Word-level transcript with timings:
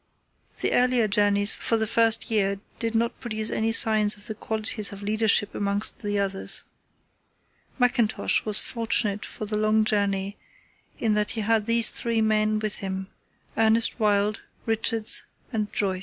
The 0.61 0.71
earlier 0.73 1.07
journeys 1.07 1.53
for 1.53 1.77
the 1.77 1.85
first 1.85 2.31
year 2.31 2.59
did 2.79 2.95
not 2.95 3.19
produce 3.19 3.51
any 3.51 3.71
sign 3.71 4.07
of 4.07 4.25
the 4.25 4.33
qualities 4.33 4.91
of 4.91 5.03
leadership 5.03 5.53
amongst 5.53 5.99
the 5.99 6.17
others. 6.17 6.63
Mackintosh 7.77 8.43
was 8.43 8.57
fortunate 8.57 9.27
for 9.27 9.45
the 9.45 9.57
long 9.59 9.85
journey 9.85 10.37
in 10.97 11.13
that 11.13 11.29
he 11.37 11.41
had 11.41 11.67
these 11.67 11.91
three 11.91 12.19
men 12.19 12.57
with 12.57 12.77
him: 12.77 13.09
Ernest 13.55 13.99
Wild, 13.99 14.41
Richards, 14.65 15.25
and 15.53 15.71
Joyce. 15.71 15.99